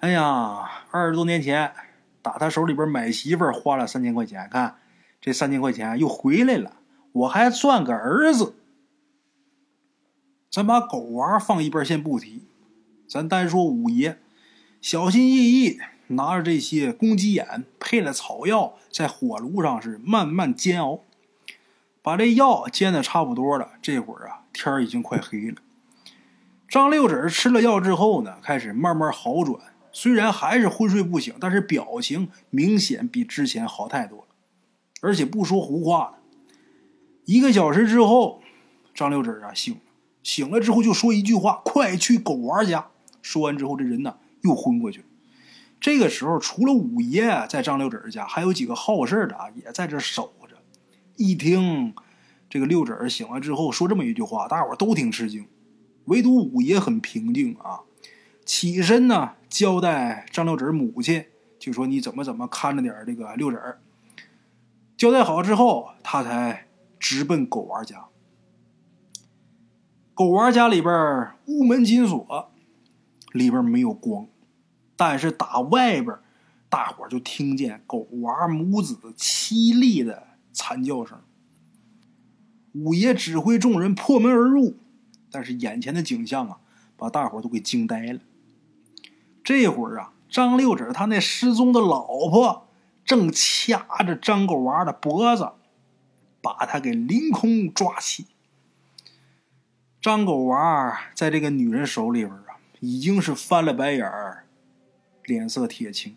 [0.00, 1.72] 哎呀，二十多年前
[2.20, 4.76] 打他手里边买媳妇花了三千块钱，看
[5.20, 6.76] 这三千块钱又回来了，
[7.12, 8.54] 我还算个儿子。”
[10.50, 12.42] 咱把狗娃放一边先不提。
[13.06, 14.18] 咱单说五爷，
[14.80, 21.00] 小心翼翼拿着这些公鸡眼，配了草药，在火炉上是慢慢煎熬，
[22.02, 23.72] 把这药煎的差不多了。
[23.80, 25.56] 这会儿啊，天已经快黑了。
[26.68, 29.58] 张六指吃了药之后呢，开始慢慢好转，
[29.92, 34.26] 虽然还是昏睡不醒，但是表情明显比之前好太多了，
[35.00, 36.17] 而且不说胡话了。
[37.28, 38.40] 一个小时之后，
[38.94, 39.80] 张六指啊醒了，
[40.22, 42.86] 醒了之后就说一句话：“快去狗娃家。”
[43.20, 45.04] 说完之后，这人呢又昏过去。
[45.78, 50.56] 这个时候，除了五爷在张六指家，还有几个好事的啊，也在这守着。
[51.16, 51.92] 一听
[52.48, 55.46] 这个六指醒了之后说这么一句话，大伙都挺吃惊，
[56.06, 57.80] 唯独五爷很平静啊。
[58.46, 61.26] 起身呢，交代张六指母亲，
[61.58, 63.60] 就说你怎么怎么看着点这个六指。
[64.96, 66.67] 交代好之后，他才
[66.98, 68.06] 直奔狗娃家。
[70.14, 72.50] 狗娃家里边屋门紧锁。
[73.34, 74.26] 里边没有光，
[74.96, 76.18] 但是打外边，
[76.70, 81.20] 大伙就听见狗娃母子凄厉的惨叫声。
[82.72, 84.78] 五爷指挥众人破门而入，
[85.30, 86.60] 但是眼前的景象啊，
[86.96, 88.20] 把大伙都给惊呆了。
[89.44, 92.66] 这会儿啊，张六指他那失踪的老婆
[93.04, 95.52] 正掐着张狗娃的脖子，
[96.58, 98.26] 把他给凌空抓起。
[100.00, 102.44] 张狗娃在这个女人手里边啊。
[102.80, 104.44] 已经是翻了白眼儿，
[105.24, 106.14] 脸色铁青。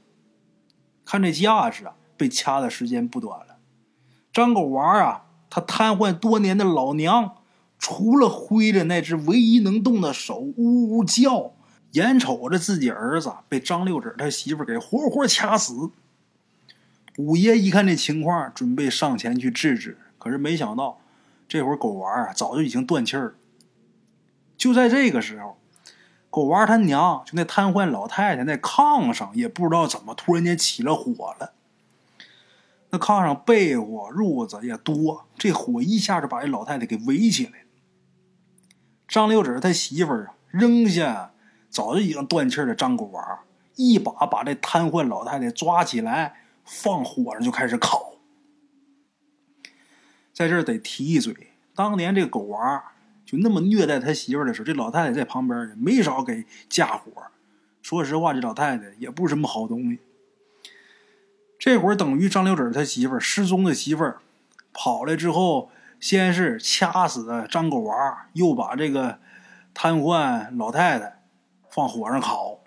[1.04, 3.58] 看这架势啊，被掐的时间不短了。
[4.32, 7.38] 张狗娃啊，他瘫痪多年的老娘，
[7.80, 11.56] 除了挥着那只唯一能动的手呜呜叫，
[11.94, 15.89] 眼瞅着自己儿子被张六指他媳妇给活活掐死。
[17.17, 21.00] 五爷一看这情况，准备上前去制止，可是没想到，
[21.48, 23.36] 这会儿狗娃啊早就已经断气儿。
[24.56, 25.58] 就在这个时候。
[26.34, 31.52] 狗娃他娘就那瘫痪老太太那炕上，也不知道怎么突然间起了火了。
[32.92, 37.66] 那炕上被窝褥子也多，这火一下就把这老太太给围起来。
[39.10, 41.34] 张六指他媳妇儿啊，扔下
[41.70, 43.42] 早就已经断气的张狗娃，
[43.76, 48.11] 一把把这瘫痪老太太抓起来，放火上就开始烤。
[50.42, 51.36] 在这儿得提一嘴，
[51.76, 52.84] 当年这狗娃。
[53.24, 57.12] 就那么虐待他媳妇的时候，这老太太在旁边没少给架火，
[57.82, 60.00] 说实话，这老太太也不是什么好东西。
[61.60, 64.20] 这会儿等于张六子他媳妇儿失踪的媳妇儿
[64.74, 69.20] 跑来之后，先是掐死了张狗娃，又把这个
[69.74, 71.22] 瘫痪老太太
[71.70, 72.60] 放火上烤。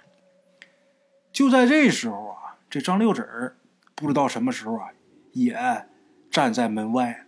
[1.32, 3.56] 就在这时候啊，这张六子
[3.94, 4.88] 不知道什么时候啊，
[5.32, 5.86] 也
[6.30, 7.26] 站在门外。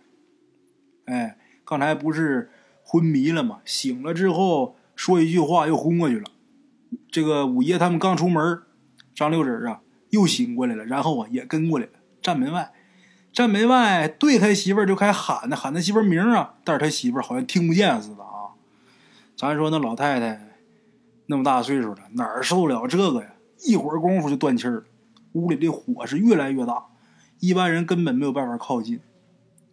[1.07, 2.49] 哎，刚才不是
[2.83, 3.59] 昏迷了吗？
[3.65, 6.31] 醒了之后说一句话又昏过去了。
[7.11, 8.61] 这个五爷他们刚出门，
[9.13, 9.81] 张六子啊。
[10.09, 11.91] 又醒过来了，然后啊也跟过来了，
[12.21, 12.71] 站门外，
[13.33, 18.55] 站门外对他媳妇儿就开喊呢，喊他媳妇儿名啊，但是他媳妇儿好像听不见似的啊。
[19.35, 20.55] 咱说那老太太
[21.25, 23.33] 那么大岁数了，哪儿受得了这个呀？
[23.67, 24.85] 一会儿功夫就断气了，
[25.33, 26.85] 屋里的火是越来越大，
[27.41, 29.01] 一般人根本没有办法靠近。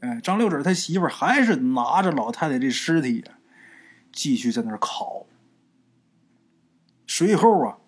[0.04, 3.24] 哎，张六子他媳妇还是拿着老太太这尸体
[4.12, 5.24] 继续在那儿烤，
[7.06, 7.78] 随后啊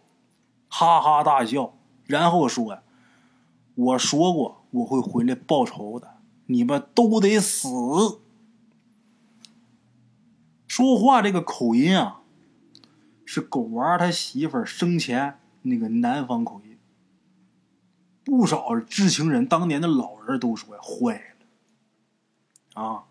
[0.68, 1.74] 哈哈大笑。
[2.06, 2.78] 然后说
[3.74, 7.68] ：“我说过我会回来报仇的，你们都得死。”
[10.66, 12.22] 说话这个口音啊，
[13.26, 16.78] 是狗娃他媳妇生前那个南方口音。
[18.24, 21.35] 不少知情人当年的老人都说呀：“坏了，
[22.76, 23.04] 啊，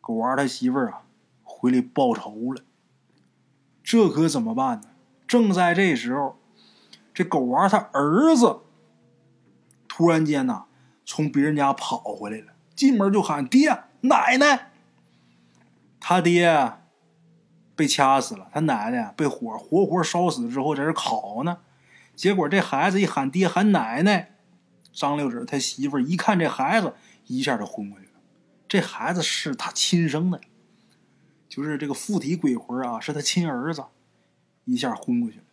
[0.00, 1.02] 狗娃他媳妇儿啊
[1.42, 2.62] 回来报仇了。”
[3.82, 4.88] 这可怎么办呢？
[5.26, 6.36] 正在这时候。
[7.14, 8.58] 这狗娃他儿子
[9.88, 10.66] 突然间呐，
[11.06, 14.72] 从别人家跑回来了，进门就喊爹奶奶。
[15.98, 16.74] 他爹
[17.74, 21.56] 被掐死了，他奶奶被火活活烧死之后在这烤呢。
[22.14, 24.36] 结果这孩子一喊爹喊奶奶，
[24.92, 26.92] 张六子他媳妇一看这孩子，
[27.28, 28.05] 一下就昏过去。
[28.68, 30.40] 这孩子是他亲生的，
[31.48, 33.84] 就是这个附体鬼魂啊，是他亲儿子，
[34.64, 35.44] 一下昏过去了。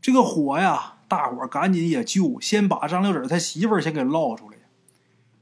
[0.00, 4.58] 这个火呀，大伙赶紧也救，先把张六子他媳妇儿先给捞出来。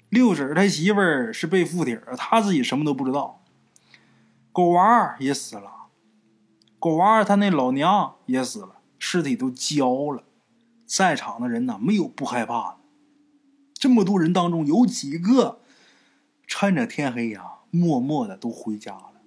[0.09, 3.43] 六子他媳妇儿是被附体他自己什么都不知道。
[4.53, 5.89] 狗娃也死了，
[6.79, 10.25] 狗娃他那老娘也死了，尸体都焦了。
[10.85, 12.77] 在场的人呢，没有不害怕的。
[13.73, 15.62] 这么多人当中，有几个
[16.55, 19.23] 趁着天黑呀，默默的都回家了，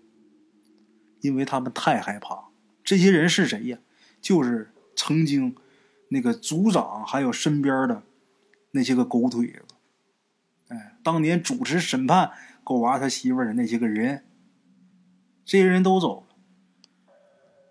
[1.21, 2.49] 因为他们太害怕。
[2.83, 3.79] 这些人是谁呀？
[4.21, 4.71] 就是。
[4.97, 5.57] 曾经，
[6.07, 8.03] 那个组长还有身边的
[8.71, 9.75] 那些个狗腿子，
[10.69, 12.31] 哎，当年主持审判
[12.63, 14.23] 狗娃他媳妇的那些个人，
[15.43, 16.35] 这些人都走了。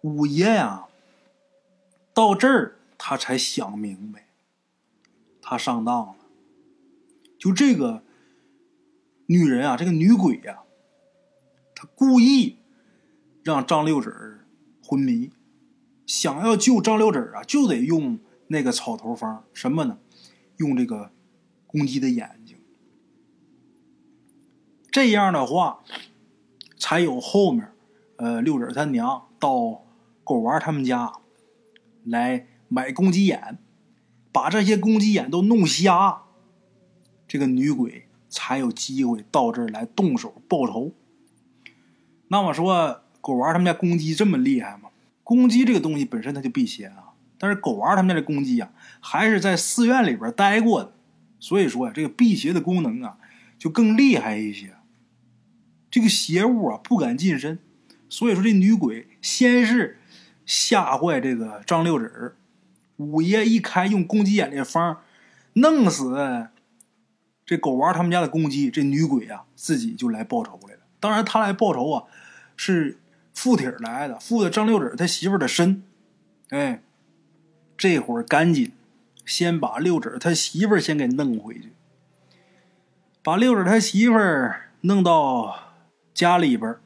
[0.03, 0.85] 五爷呀，
[2.13, 4.27] 到这儿他才想明白，
[5.41, 6.17] 他上当了。
[7.39, 8.05] 就这个
[9.27, 10.63] 女人啊，这个女鬼呀，
[11.75, 12.59] 她故意
[13.43, 14.41] 让张六子
[14.83, 15.31] 昏迷。
[16.07, 19.99] 想要救张六子啊，就得用那个草头方，什么呢？
[20.59, 21.11] 用这个
[21.67, 22.59] 公鸡的眼睛。
[24.91, 25.83] 这样的话，
[26.79, 27.73] 才有后面，
[28.17, 29.85] 呃，六子他娘到
[30.23, 31.13] 狗娃他们家
[32.05, 33.59] 来买公鸡眼，
[34.31, 36.25] 把这些公鸡眼都弄瞎，
[37.27, 38.04] 这个女鬼
[38.35, 40.93] 才有机会到这儿来动手报仇。
[42.27, 44.91] 那么说，狗娃他们家公鸡这么厉害吗？
[45.23, 50.93] 公鸡这个东西本身它就辟邪啊，但是狗娃他们家的公鸡啊，还是在寺院里边待过的，
[51.39, 53.19] 所以说呀，这个辟邪的功能啊，
[53.57, 54.75] 就更厉害一些。
[55.91, 57.61] 这个邪物啊不敢近身，
[58.09, 60.01] 所以说这女鬼先是
[60.45, 62.37] 吓坏这个张六子儿，
[62.97, 65.03] 五爷一开用公鸡眼这方，
[65.53, 66.49] 弄死
[67.47, 70.81] 这狗娃他们家的公鸡，这女鬼啊自己就来报仇来了。
[71.01, 72.05] 当然，他来报仇啊
[72.57, 72.99] 是。
[73.37, 75.83] 附体来的，附的张六子他媳妇的身，
[76.51, 76.85] 哎，
[77.77, 78.71] 这会儿赶紧
[79.27, 81.73] 先把六子他媳妇先给弄回去，
[83.25, 84.15] 把六子他媳妇
[84.83, 85.73] 弄到
[86.15, 86.77] 家里边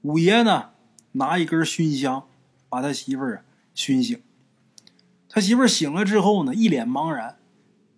[0.00, 0.70] 五爷呢
[1.12, 2.26] 拿一根熏香
[2.70, 3.36] 把他媳妇
[3.74, 4.22] 熏醒，
[5.28, 7.36] 他媳妇醒了之后呢一脸茫然，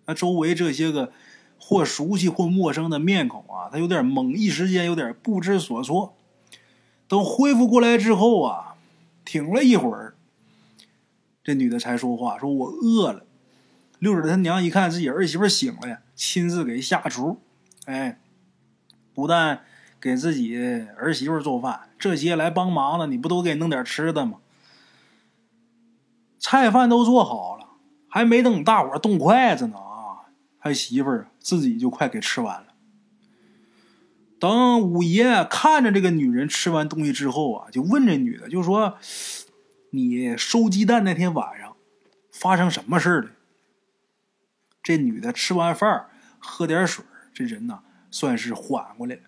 [0.07, 1.13] 那周围这些个
[1.59, 6.15] 或熟悉或陌生的面孔啊，他有点懵，一时间有点不知所措。
[7.07, 8.75] 等恢复过来之后啊，
[9.25, 10.15] 挺了一会儿，
[11.43, 13.25] 这女的才说话：“说我饿了。”
[13.99, 17.39] 六婶他娘一看自己儿媳妇醒了呀，亲自给下厨，
[17.85, 18.19] 哎，
[19.13, 19.61] 不但
[19.99, 20.55] 给自己
[20.97, 24.37] 儿媳妇做饭，这些来帮忙的你不都给弄点吃的吗？
[26.39, 27.67] 菜饭都做好了，
[28.07, 29.75] 还没等大伙动筷子呢
[30.59, 32.67] 他媳妇儿自己就快给吃完了。
[34.39, 38.97] 等五爷看着这个女人吃完东西之后啊，就问这女的，就说
[39.91, 41.75] ：“你收鸡蛋那天晚上
[42.31, 43.31] 发生什么事了？”
[44.81, 46.07] 这女的吃完饭
[46.39, 47.03] 喝点水，
[47.33, 49.23] 这人呐算是缓过来了，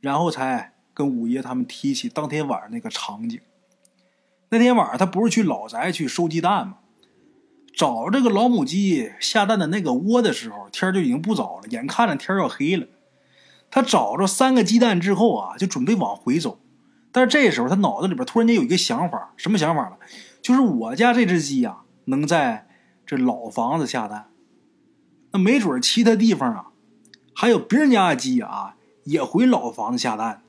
[0.00, 3.40] 然后才跟五爷他们提起当天晚上那个场景。
[4.50, 6.78] 那天晚上他不是去老宅去收鸡蛋吗？
[7.76, 12.86] 找这个老母鸡下蛋的那个窝的时候，天就已经不早了，眼看着天要黑了。
[13.70, 16.60] 他找着三个鸡蛋之后啊，就准备往回走。
[17.10, 19.96] 但是这时候他脑子里边突然间有一个想法，什么想法呢？
[20.40, 22.68] 就是我家这只鸡呀，能在
[23.04, 24.28] 这老房子下蛋，
[25.32, 26.66] 那没准其他地方啊，
[27.34, 30.42] 还有别人家的鸡啊，也回老房子下蛋。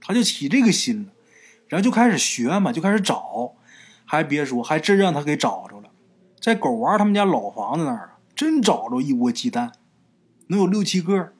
[0.00, 1.12] 他就起这个心了，
[1.68, 3.52] 然后就开始学嘛，就开始找。
[4.04, 5.89] 还别说，还真让他给找着了。
[6.40, 9.72] 在狗娃他们家老房子那儿，真找着一窝鸡蛋，
[10.46, 11.32] 能有六七个。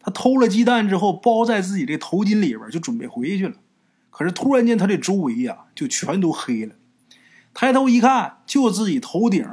[0.00, 3.56] 他偷了鸡蛋之后，包在自己这头巾里边，就准备回去了。
[4.10, 6.74] 可是突然间，他这周围呀，就全都黑了。
[7.54, 9.46] 抬头一看，就自己头顶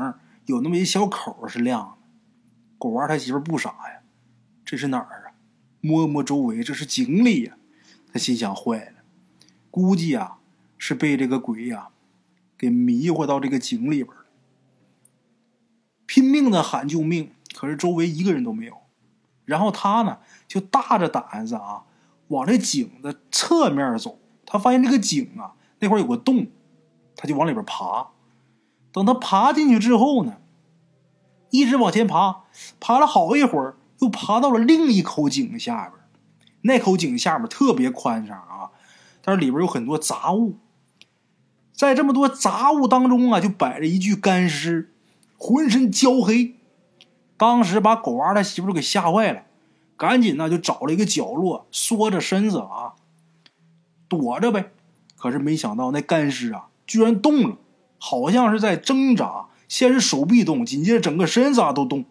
[0.45, 2.07] 有那么一小口是亮的。
[2.77, 4.01] 狗娃他媳妇不傻呀，
[4.63, 5.35] 这是哪儿啊？
[5.81, 7.57] 摸摸周围，这是井里呀。
[8.11, 9.03] 他心想：坏了，
[9.69, 10.37] 估计啊
[10.77, 11.89] 是被这个鬼呀
[12.57, 14.26] 给迷惑到这个井里边了。
[16.07, 18.75] 拼命的喊救命，可是周围一个人都没有。
[19.45, 21.83] 然后他呢，就大着胆子啊，
[22.29, 24.17] 往这井的侧面走。
[24.45, 26.47] 他发现这个井啊，那块有个洞，
[27.15, 28.07] 他就往里边爬。
[28.91, 30.37] 等他爬进去之后呢，
[31.51, 32.43] 一直往前爬，
[32.79, 35.93] 爬了好一会儿，又爬到了另一口井下边。
[36.61, 38.71] 那口井下面特别宽敞啊，
[39.21, 40.57] 但是里边有很多杂物。
[41.71, 44.93] 在这么多杂物当中啊，就摆着一具干尸。
[45.37, 46.55] 浑身焦黑，
[47.37, 49.43] 当时把狗娃他媳妇给吓坏了，
[49.95, 52.93] 赶紧呢就找了一个角落缩着身子啊，
[54.07, 54.71] 躲着呗。
[55.15, 57.57] 可是没想到那干尸啊居然动了，
[57.97, 59.45] 好像是在挣扎。
[59.67, 62.05] 先是手臂动，紧接着整个身子啊都动。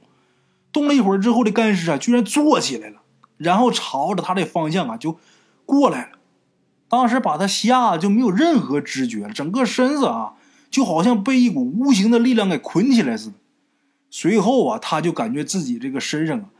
[0.72, 3.00] 动了一会儿之后，这干尸啊居然坐起来了，
[3.38, 5.18] 然后朝着他的方向啊就
[5.64, 6.18] 过来了。
[6.88, 10.34] 当时把他吓得就没有任何知觉了，整个身子啊。
[10.76, 13.36] 就好像被一股无形的力量给捆起来似的，
[14.10, 16.50] 随后啊，他就感觉自己这个身上啊，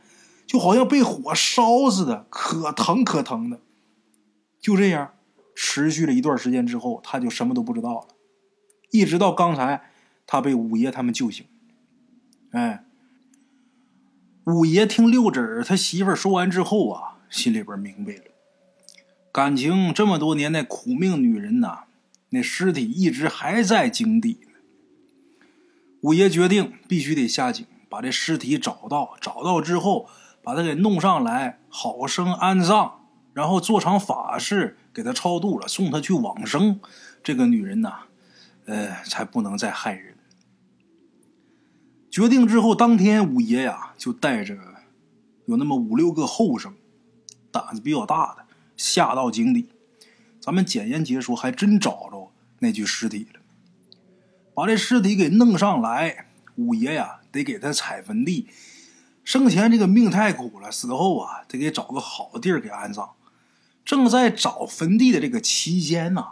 [0.47, 3.59] 就好像被火烧似的，可疼可疼的。
[4.59, 5.11] 就这样
[5.55, 8.07] 持续了一段时间之后，他就什么都不知道了，
[8.89, 9.91] 一直到刚才
[10.25, 11.45] 他被五爷他们救醒。
[12.49, 12.85] 哎，
[14.45, 18.23] 五爷听六婶他媳妇说完之后啊，心里边明白了，
[19.31, 21.83] 感情这么多年的苦命女人呐。
[22.29, 24.51] 那尸体一直还在井底呢。
[26.01, 29.15] 五爷决定必须得下井，把这尸体找到。
[29.19, 30.09] 找到之后，
[30.43, 32.91] 把他给弄上来，好生安葬，
[33.33, 36.79] 然后做场法事给他超度了，送他去往生。
[37.23, 38.03] 这个女人呐，
[38.65, 40.15] 呃，才不能再害人。
[42.11, 44.57] 决定之后，当天五爷呀就带着
[45.45, 46.73] 有那么五六个后生，
[47.51, 49.69] 胆子比较大的，下到井底。
[50.47, 53.41] 咱们简言结说，还真找着那具尸体了。
[54.53, 58.47] 把这尸体给弄上来，五爷呀得给他踩坟地。
[59.25, 63.09] 生前这个命太苦了，死后啊得给找个好地儿给安葬。
[63.83, 66.25] 正在找坟地的这个期间呐，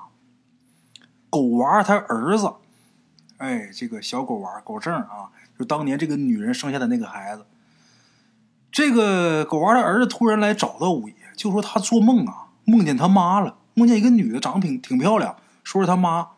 [1.30, 2.54] 狗娃他儿子，
[3.36, 7.46] 哎，这个小狗娃狗正啊，就当年这个女人生下的那个孩子。
[8.72, 13.58] 这个狗娃的儿子突然来找到五爷，就说他做梦啊，梦见他妈了。
[13.76, 16.30] 梦见一个女的，长得挺挺漂亮，说是他妈。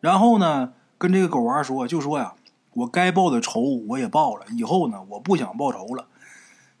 [0.00, 2.34] 然后呢，跟这个狗娃说，就说呀，
[2.72, 6.06] 我该报的仇我也报了，以后呢，我不想报仇了，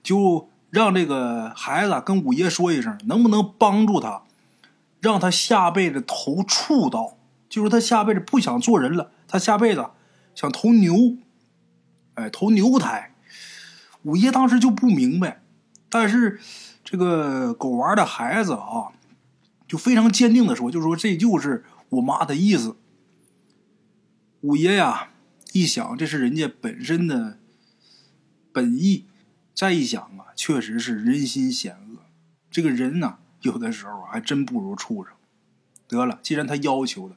[0.02, 4.22] 就让这个孩子跟五爷说一声，能不能帮助他，
[5.00, 7.16] 让他下辈子投畜道，
[7.48, 9.90] 就是他下辈子不想做人了，他下辈子
[10.34, 11.16] 想投牛，
[12.14, 13.12] 哎，投牛胎。
[14.04, 15.40] 五爷当时就不明白，
[15.88, 16.38] 但是
[16.84, 18.92] 这个狗娃的孩子啊。
[19.66, 22.76] 就非常坚定的说：“就说这就是我妈的意思。”
[24.42, 25.10] 五爷呀，
[25.52, 27.38] 一想这是人家本身的
[28.52, 29.06] 本意，
[29.54, 32.02] 再一想啊，确实是人心险恶。
[32.50, 35.12] 这个人呢，有的时候还真不如畜生。
[35.88, 37.16] 得了，既然他要求了，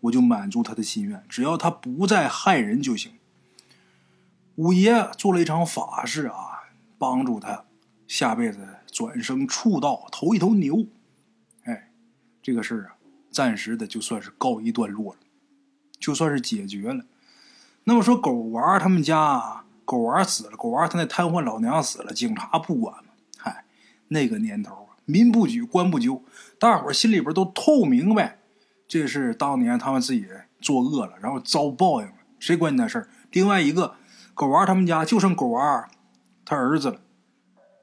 [0.00, 3.12] 我就满足他的心愿，只要他不再害人就行。
[4.56, 7.64] 五爷做了一场法事啊，帮助他
[8.06, 10.86] 下辈子转生畜道，投一头牛。
[12.44, 12.90] 这个事儿啊，
[13.30, 15.20] 暂时的就算是告一段落了，
[15.98, 17.04] 就算是解决了。
[17.84, 23.12] 那么说，狗娃他们家狗娃死了，狗娃他那瘫痪老娘死了，警察不管吗？
[23.38, 23.64] 嗨，
[24.08, 26.22] 那个年头啊，民不举，官不究，
[26.58, 28.40] 大伙儿心里边都透明白，
[28.86, 30.26] 这是当年他们自己
[30.60, 32.12] 作恶了，然后遭报应了。
[32.38, 33.08] 谁管你那事儿？
[33.32, 33.94] 另外一个
[34.34, 35.88] 狗娃他们家就剩狗娃
[36.44, 37.00] 他儿子了。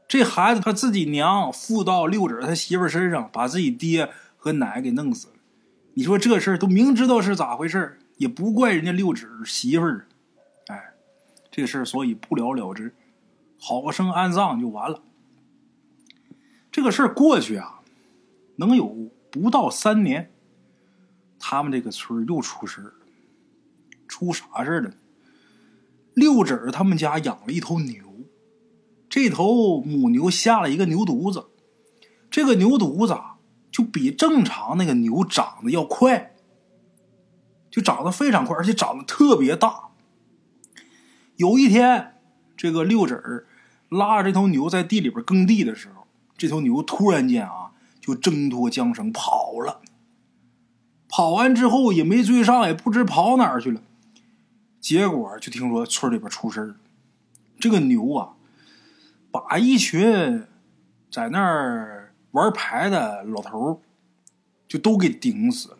[0.07, 4.11] 这孩子他自己娘附到六子他媳妇身上，把自己爹
[4.41, 5.33] 和奶给弄死了。
[5.93, 10.07] 你说这事儿都明知道是咋回事也不怪人家六指媳妇儿。
[10.65, 10.93] 哎，
[11.51, 12.95] 这事儿所以不了了之，
[13.59, 15.03] 好生安葬就完了。
[16.71, 17.81] 这个事儿过去啊，
[18.55, 20.31] 能有不到三年，
[21.37, 22.93] 他们这个村又出事儿。
[24.07, 24.91] 出啥事儿了？
[26.15, 28.03] 六指他们家养了一头牛。
[29.07, 31.45] 这头母牛下了一个牛犊子，
[32.29, 33.13] 这个牛犊子
[33.81, 36.33] 比正常那个牛长得要快，
[37.69, 39.89] 就长得非常快，而且长得特别大。
[41.35, 42.15] 有一天，
[42.55, 43.47] 这个六子儿
[43.89, 46.07] 拉着这头牛在地里边耕地的时候，
[46.37, 49.81] 这头牛突然间啊就挣脱缰绳跑了。
[51.07, 53.81] 跑完之后也没追上，也不知跑哪儿去了。
[54.79, 56.75] 结果就听说村里边出事儿了，
[57.59, 58.33] 这个牛啊。
[59.33, 60.45] 把一群
[61.09, 62.00] 在那儿
[62.31, 63.81] 玩牌的老头
[64.67, 65.77] 就都给顶死了，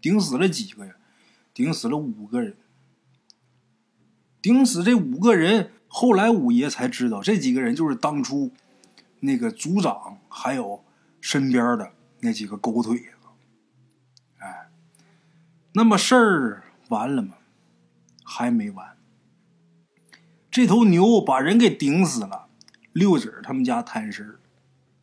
[0.00, 0.94] 顶死了几个呀？
[1.52, 2.56] 顶死了五个人。
[4.42, 8.50] 顶死这五个人，后来五爷才知道，这几个人就是当初
[9.20, 10.84] 那个组长还有
[11.20, 13.28] 身边的那几个狗腿子。
[14.38, 14.68] 哎，
[15.72, 17.36] 那么事儿完了吗？
[18.22, 18.96] 还没完。
[20.50, 22.48] 这头牛把人给顶死了。
[22.92, 24.38] 六子他们家摊事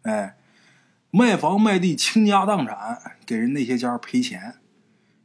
[0.03, 0.37] 哎，
[1.11, 4.55] 卖房卖地倾家荡产，给人那些家赔钱，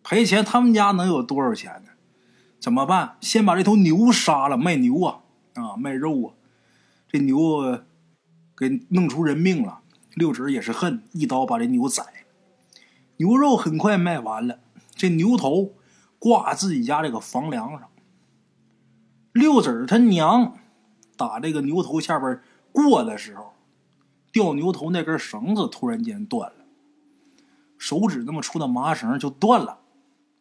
[0.03, 1.93] 赔钱他们家能有多少钱呢？
[2.59, 3.17] 怎么办？
[3.21, 5.21] 先把这头牛杀了，卖牛啊
[5.55, 6.35] 啊，卖肉啊！
[7.09, 7.81] 这牛
[8.57, 9.81] 给弄出人命了，
[10.15, 12.03] 六子也是恨，一刀把这牛宰。
[13.19, 14.59] 牛肉很快卖完了，
[14.95, 15.75] 这牛头
[16.19, 17.89] 挂自己家这个房梁上。
[19.33, 20.59] 六子他娘
[21.17, 22.41] 打这个牛头下边。
[22.73, 23.55] 过的时候，
[24.37, 26.67] 吊牛头那根绳子突然间断了，
[27.79, 29.81] 手指那么粗的麻绳就断了。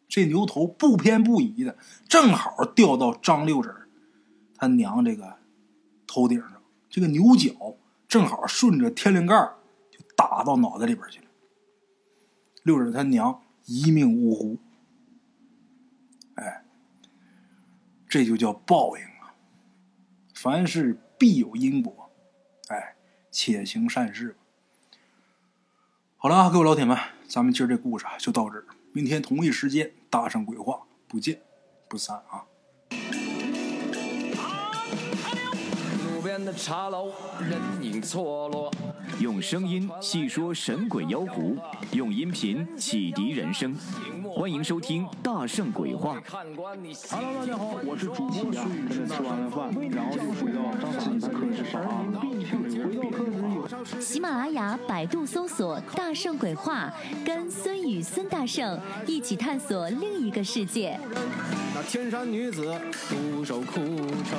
[0.06, 3.74] 这牛头不偏不倚的，正好掉到张六子
[4.54, 5.38] 他娘这个
[6.06, 6.62] 头顶上。
[6.90, 9.34] 这个牛角正好顺着天灵盖
[9.90, 11.26] 就打到脑袋里边去了。
[12.64, 14.58] 六子他娘一命呜呼。
[16.34, 16.66] 哎，
[18.06, 19.32] 这就叫报应啊！
[20.34, 22.10] 凡事必有因果。
[22.68, 22.95] 哎，
[23.38, 24.34] 且行善事。
[26.16, 26.96] 好了啊，各位老铁们，
[27.28, 28.64] 咱们今儿这故事啊就到这儿。
[28.94, 31.42] 明天同一时间，大圣鬼话不见
[31.86, 32.46] 不散啊！
[36.36, 37.10] 边的茶楼，
[37.40, 38.70] 人影错落。
[39.20, 41.56] 用声音细说神鬼妖狐，
[41.92, 43.74] 用音频启迪人生。
[44.34, 46.20] 欢迎收听《大圣鬼话》。
[47.08, 49.06] Hello，大家好，我是主播孙宇。
[49.06, 50.60] 吃完了饭，然后就回到
[51.00, 52.04] 自己的课室上啊。
[53.98, 56.92] 喜马拉雅、百度搜索“大圣鬼话”，
[57.24, 61.00] 跟孙宇、孙大圣一起探索另一个世界。
[61.74, 62.78] 那天山女子
[63.08, 64.38] 独守空城，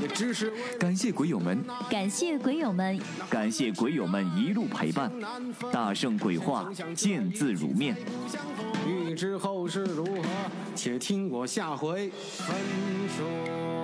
[0.00, 2.96] 也只是感谢鬼友们，感谢鬼友们，
[3.28, 5.10] 感谢鬼友们一路陪伴。
[5.72, 7.96] 大圣鬼话，见字如面。
[8.86, 10.22] 欲知后事如何，
[10.76, 12.56] 且听我下回分
[13.16, 13.83] 说。